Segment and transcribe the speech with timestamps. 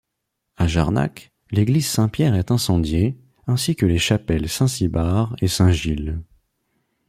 [0.57, 6.19] À Jarnac, l'église Saint-Pierre est incendiée, ainsi que les chapelles Saint-Cybard et Saint-Gilles.